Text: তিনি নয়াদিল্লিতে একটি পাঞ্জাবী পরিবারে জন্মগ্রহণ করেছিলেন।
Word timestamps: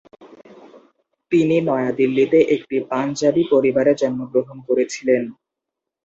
তিনি 1.31 1.55
নয়াদিল্লিতে 1.61 2.39
একটি 2.55 2.77
পাঞ্জাবী 2.91 3.43
পরিবারে 3.51 3.91
জন্মগ্রহণ 4.01 4.57
করেছিলেন। 4.67 5.23